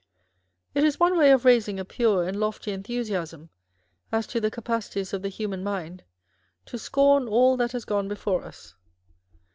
[0.73, 3.51] It is one way of raising a pure and lofty enthusiasm,
[4.11, 6.03] as to the capacities of the human mind,
[6.65, 8.73] to scorn all that has gone before us.